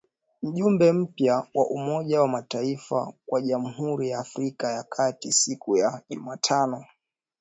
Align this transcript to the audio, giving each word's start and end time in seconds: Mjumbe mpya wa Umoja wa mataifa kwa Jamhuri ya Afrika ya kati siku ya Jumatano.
Mjumbe 0.43 0.91
mpya 0.91 1.35
wa 1.53 1.65
Umoja 1.69 2.21
wa 2.21 2.27
mataifa 2.27 3.13
kwa 3.25 3.41
Jamhuri 3.41 4.09
ya 4.09 4.19
Afrika 4.19 4.71
ya 4.71 4.83
kati 4.83 5.31
siku 5.31 5.77
ya 5.77 6.01
Jumatano. 6.09 6.85